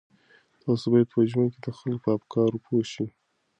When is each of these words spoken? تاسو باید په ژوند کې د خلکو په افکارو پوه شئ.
تاسو 0.63 0.85
باید 0.91 1.07
په 1.13 1.19
ژوند 1.31 1.49
کې 1.53 1.59
د 1.63 1.67
خلکو 1.79 2.03
په 2.03 2.09
افکارو 2.17 2.63
پوه 2.65 2.83
شئ. 2.91 3.07